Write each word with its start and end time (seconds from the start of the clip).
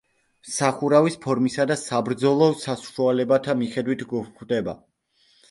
სახურავის 0.51 1.17
ფორმისა 1.25 1.65
და 1.71 1.77
საბრძოლო 1.81 2.49
საშუალებათა 2.63 3.57
მიხედვით 3.61 4.03
გვხვდება. 4.11 4.77